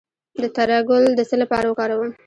[0.41, 2.11] د تره ګل د څه لپاره وکاروم؟